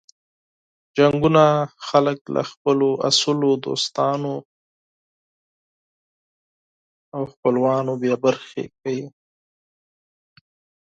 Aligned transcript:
جنګونه 0.97 1.43
خلک 1.87 2.19
له 2.35 2.41
خپلو 2.51 2.89
اصلو 3.09 3.51
دوستانو 3.65 4.33
او 7.15 7.21
خپلوانو 7.33 7.93
بې 8.01 8.13
برخې 8.23 8.63
کوي. 8.79 9.05